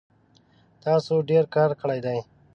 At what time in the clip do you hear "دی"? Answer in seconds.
2.05-2.17